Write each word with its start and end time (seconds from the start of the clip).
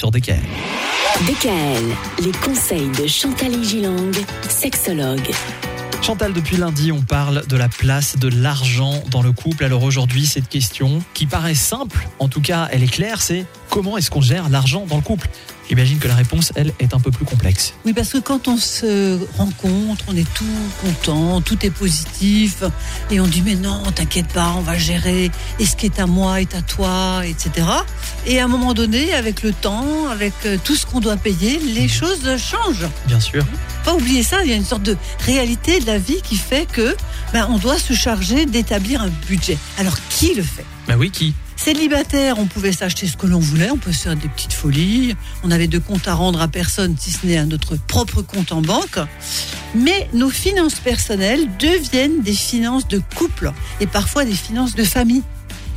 sur 0.00 0.12
DKL. 0.12 0.38
DKL, 1.26 2.24
les 2.24 2.30
conseils 2.30 2.88
de 2.90 3.08
Chantal 3.08 3.64
Gilang, 3.64 4.12
sexologue. 4.48 5.28
Chantal, 6.02 6.32
depuis 6.32 6.56
lundi, 6.56 6.92
on 6.92 7.02
parle 7.02 7.44
de 7.48 7.56
la 7.56 7.68
place 7.68 8.16
de 8.16 8.28
l'argent 8.28 9.02
dans 9.10 9.22
le 9.22 9.32
couple. 9.32 9.64
Alors 9.64 9.82
aujourd'hui, 9.82 10.24
cette 10.24 10.48
question, 10.48 11.02
qui 11.14 11.26
paraît 11.26 11.56
simple, 11.56 12.06
en 12.20 12.28
tout 12.28 12.40
cas 12.40 12.68
elle 12.70 12.84
est 12.84 12.92
claire, 12.92 13.20
c'est 13.20 13.44
comment 13.70 13.96
est-ce 13.96 14.10
qu'on 14.10 14.20
gère 14.20 14.48
l'argent 14.48 14.86
dans 14.86 14.96
le 14.96 15.02
couple? 15.02 15.28
J'imagine 15.68 15.98
que 15.98 16.08
la 16.08 16.14
réponse, 16.14 16.52
elle, 16.54 16.72
est 16.78 16.94
un 16.94 16.98
peu 16.98 17.10
plus 17.10 17.26
complexe. 17.26 17.74
Oui, 17.84 17.92
parce 17.92 18.10
que 18.10 18.18
quand 18.18 18.48
on 18.48 18.56
se 18.56 19.18
rencontre, 19.36 20.02
on 20.08 20.16
est 20.16 20.26
tout 20.32 20.44
content, 20.80 21.42
tout 21.42 21.58
est 21.64 21.70
positif, 21.70 22.62
et 23.10 23.20
on 23.20 23.26
dit 23.26 23.42
mais 23.42 23.54
non, 23.54 23.82
t'inquiète 23.94 24.28
pas, 24.28 24.54
on 24.56 24.62
va 24.62 24.78
gérer, 24.78 25.30
et 25.58 25.66
ce 25.66 25.76
qui 25.76 25.86
est 25.86 26.00
à 26.00 26.06
moi 26.06 26.40
est 26.40 26.54
à 26.54 26.62
toi, 26.62 27.22
etc. 27.26 27.66
Et 28.26 28.40
à 28.40 28.44
un 28.44 28.48
moment 28.48 28.72
donné, 28.72 29.12
avec 29.12 29.42
le 29.42 29.52
temps, 29.52 30.08
avec 30.08 30.32
euh, 30.46 30.56
tout 30.62 30.74
ce 30.74 30.86
qu'on 30.86 31.00
doit 31.00 31.18
payer, 31.18 31.58
les 31.58 31.88
choses 31.88 32.24
changent. 32.38 32.88
Bien 33.06 33.20
sûr. 33.20 33.44
Pas 33.84 33.94
oublier 33.94 34.22
ça, 34.22 34.42
il 34.44 34.50
y 34.50 34.54
a 34.54 34.56
une 34.56 34.64
sorte 34.64 34.82
de 34.82 34.96
réalité 35.20 35.80
de 35.80 35.86
la 35.86 35.98
vie 35.98 36.22
qui 36.22 36.36
fait 36.36 36.66
que 36.66 36.96
ben, 37.34 37.46
on 37.50 37.58
doit 37.58 37.78
se 37.78 37.92
charger 37.92 38.46
d'établir 38.46 39.02
un 39.02 39.10
budget. 39.26 39.58
Alors 39.76 39.96
qui 40.08 40.34
le 40.34 40.42
fait? 40.42 40.64
Bah 40.86 40.94
oui, 40.96 41.10
qui? 41.10 41.34
Célibataire, 41.58 42.38
on 42.38 42.46
pouvait 42.46 42.70
s'acheter 42.70 43.08
ce 43.08 43.16
que 43.16 43.26
l'on 43.26 43.40
voulait, 43.40 43.70
on 43.70 43.76
peut 43.76 43.92
se 43.92 44.04
faire 44.04 44.14
des 44.14 44.28
petites 44.28 44.52
folies, 44.52 45.16
on 45.42 45.50
avait 45.50 45.66
de 45.66 45.78
comptes 45.78 46.06
à 46.06 46.14
rendre 46.14 46.40
à 46.40 46.46
personne 46.46 46.94
si 46.96 47.10
ce 47.10 47.26
n'est 47.26 47.36
à 47.36 47.44
notre 47.44 47.76
propre 47.76 48.22
compte 48.22 48.52
en 48.52 48.62
banque. 48.62 49.00
Mais 49.74 50.08
nos 50.14 50.30
finances 50.30 50.76
personnelles 50.76 51.48
deviennent 51.58 52.22
des 52.22 52.32
finances 52.32 52.86
de 52.86 53.02
couple 53.16 53.52
et 53.80 53.88
parfois 53.88 54.24
des 54.24 54.36
finances 54.36 54.76
de 54.76 54.84
famille. 54.84 55.24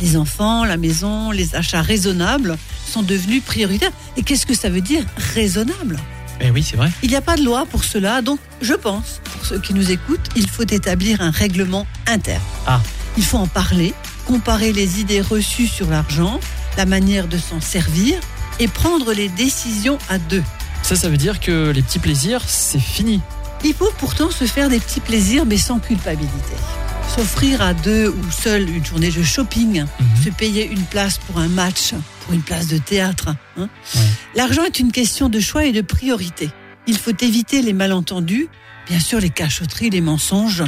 Les 0.00 0.16
enfants, 0.16 0.64
la 0.64 0.76
maison, 0.76 1.30
les 1.30 1.54
achats 1.54 1.80
raisonnables 1.80 2.58
sont 2.84 3.02
devenus 3.02 3.42
prioritaires. 3.44 3.92
Et 4.16 4.24
qu'est-ce 4.24 4.46
que 4.46 4.54
ça 4.54 4.70
veut 4.70 4.80
dire 4.80 5.04
raisonnable? 5.34 5.96
Eh 6.40 6.50
oui, 6.50 6.64
c'est 6.64 6.76
vrai. 6.76 6.90
Il 7.04 7.10
n'y 7.10 7.16
a 7.16 7.20
pas 7.20 7.36
de 7.36 7.44
loi 7.44 7.66
pour 7.66 7.84
cela, 7.84 8.20
donc 8.20 8.40
je 8.60 8.74
pense, 8.74 9.20
pour 9.32 9.46
ceux 9.46 9.60
qui 9.60 9.74
nous 9.74 9.92
écoutent, 9.92 10.28
il 10.34 10.48
faut 10.48 10.64
établir 10.64 11.20
un 11.20 11.30
règlement 11.30 11.86
interne. 12.08 12.42
Ah. 12.66 12.80
Il 13.16 13.24
faut 13.24 13.38
en 13.38 13.46
parler, 13.46 13.94
comparer 14.32 14.74
les 14.74 15.00
idées 15.00 15.22
reçues 15.22 15.66
sur 15.66 15.88
l'argent, 15.88 16.38
la 16.76 16.84
manière 16.84 17.28
de 17.28 17.38
s'en 17.38 17.62
servir 17.62 18.20
et 18.60 18.68
prendre 18.68 19.14
les 19.14 19.30
décisions 19.30 19.96
à 20.10 20.18
deux. 20.18 20.42
Ça, 20.82 20.96
ça 20.96 21.08
veut 21.08 21.16
dire 21.16 21.40
que 21.40 21.70
les 21.70 21.80
petits 21.80 21.98
plaisirs, 21.98 22.42
c'est 22.46 22.78
fini. 22.78 23.20
Il 23.64 23.72
faut 23.72 23.90
pourtant 23.98 24.30
se 24.30 24.44
faire 24.44 24.68
des 24.68 24.80
petits 24.80 25.00
plaisirs 25.00 25.46
mais 25.46 25.56
sans 25.56 25.78
culpabilité. 25.78 26.54
S'offrir 27.16 27.62
à 27.62 27.72
deux 27.72 28.08
ou 28.10 28.30
seul 28.30 28.68
une 28.68 28.84
journée 28.84 29.10
de 29.10 29.22
shopping, 29.22 29.80
Mhm. 29.98 30.24
se 30.24 30.28
payer 30.28 30.68
une 30.70 30.84
place 30.84 31.16
pour 31.26 31.38
un 31.38 31.48
match, 31.48 31.94
pour 32.26 32.34
une 32.34 32.42
place 32.42 32.66
de 32.66 32.76
théâtre. 32.76 33.28
hein. 33.56 33.68
Ouais. 33.96 34.00
L'argent 34.34 34.62
est 34.64 34.78
une 34.78 34.92
question 34.92 35.30
de 35.30 35.40
choix 35.40 35.64
et 35.64 35.72
de 35.72 35.80
priorité. 35.80 36.50
Il 36.86 36.98
faut 36.98 37.14
éviter 37.18 37.62
les 37.62 37.72
malentendus, 37.72 38.48
bien 38.90 39.00
sûr 39.00 39.20
les 39.20 39.30
cachotteries, 39.30 39.88
les 39.88 40.02
mensonges. 40.02 40.64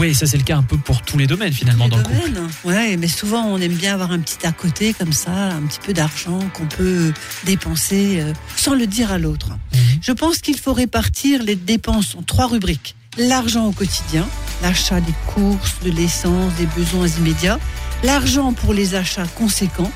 Oui, 0.00 0.14
ça 0.14 0.26
c'est 0.26 0.38
le 0.38 0.44
cas 0.44 0.56
un 0.56 0.62
peu 0.62 0.78
pour 0.78 1.02
tous 1.02 1.18
les 1.18 1.26
domaines 1.26 1.52
finalement 1.52 1.84
Les 1.84 1.90
dans 1.90 1.96
le 1.98 2.02
couple. 2.04 2.30
domaines. 2.30 2.48
Ouais, 2.64 2.96
mais 2.96 3.06
souvent 3.06 3.44
on 3.44 3.58
aime 3.58 3.74
bien 3.74 3.92
avoir 3.92 4.12
un 4.12 4.18
petit 4.18 4.46
à 4.46 4.52
côté 4.52 4.94
comme 4.94 5.12
ça, 5.12 5.30
un 5.30 5.60
petit 5.66 5.78
peu 5.84 5.92
d'argent 5.92 6.38
qu'on 6.54 6.64
peut 6.64 7.12
dépenser 7.44 8.20
euh, 8.20 8.32
sans 8.56 8.74
le 8.74 8.86
dire 8.86 9.12
à 9.12 9.18
l'autre. 9.18 9.50
Mhm. 9.74 9.80
Je 10.00 10.12
pense 10.12 10.38
qu'il 10.38 10.58
faut 10.58 10.72
répartir 10.72 11.42
les 11.42 11.54
dépenses 11.54 12.14
en 12.18 12.22
trois 12.22 12.46
rubriques. 12.46 12.94
L'argent 13.18 13.66
au 13.66 13.72
quotidien, 13.72 14.26
l'achat 14.62 15.02
des 15.02 15.12
courses, 15.26 15.76
de 15.84 15.90
l'essence, 15.90 16.54
des 16.54 16.66
besoins 16.66 17.06
immédiats. 17.06 17.58
L'argent 18.02 18.54
pour 18.54 18.72
les 18.72 18.94
achats 18.94 19.26
conséquents, 19.36 19.92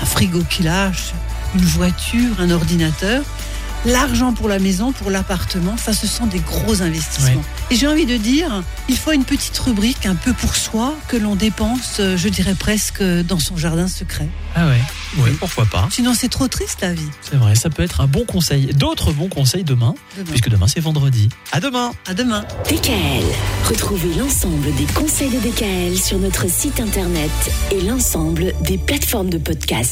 un 0.00 0.06
frigo 0.06 0.42
qui 0.48 0.62
lâche, 0.62 1.12
une 1.54 1.64
voiture, 1.64 2.40
un 2.40 2.50
ordinateur. 2.50 3.22
L'argent 3.86 4.32
pour 4.32 4.48
la 4.48 4.58
maison, 4.58 4.90
pour 4.92 5.10
l'appartement, 5.10 5.76
ça 5.76 5.92
ce 5.92 6.06
sont 6.08 6.26
des 6.26 6.40
gros 6.40 6.82
investissements. 6.82 7.42
Et 7.70 7.76
j'ai 7.76 7.86
envie 7.86 8.04
de 8.06 8.16
dire, 8.16 8.62
il 8.88 8.96
faut 8.96 9.12
une 9.12 9.24
petite 9.24 9.56
rubrique 9.58 10.06
un 10.06 10.16
peu 10.16 10.32
pour 10.32 10.56
soi 10.56 10.94
que 11.08 11.16
l'on 11.16 11.36
dépense, 11.36 11.96
euh, 12.00 12.16
je 12.16 12.28
dirais 12.28 12.54
presque, 12.58 13.02
dans 13.02 13.38
son 13.38 13.56
jardin 13.56 13.86
secret. 13.88 14.28
Ah 14.56 14.66
ouais, 14.66 14.80
ouais, 15.22 15.30
pourquoi 15.38 15.66
pas? 15.66 15.86
Sinon 15.90 16.14
c'est 16.14 16.28
trop 16.28 16.48
triste 16.48 16.78
la 16.82 16.92
vie. 16.94 17.08
C'est 17.22 17.36
vrai, 17.36 17.54
ça 17.54 17.70
peut 17.70 17.82
être 17.84 18.00
un 18.00 18.06
bon 18.06 18.24
conseil. 18.24 18.66
D'autres 18.74 19.12
bons 19.12 19.28
conseils 19.28 19.62
demain, 19.64 19.94
Demain. 20.16 20.30
puisque 20.30 20.48
demain 20.48 20.66
c'est 20.66 20.80
vendredi. 20.80 21.28
À 21.52 21.60
demain 21.60 21.92
À 22.08 22.14
demain. 22.14 22.44
DKL, 22.68 23.24
retrouvez 23.68 24.14
l'ensemble 24.14 24.74
des 24.74 24.86
conseils 24.94 25.30
de 25.30 25.38
DKL 25.38 25.96
sur 25.96 26.18
notre 26.18 26.50
site 26.50 26.80
internet 26.80 27.30
et 27.70 27.80
l'ensemble 27.82 28.52
des 28.62 28.78
plateformes 28.78 29.30
de 29.30 29.38
podcast. 29.38 29.84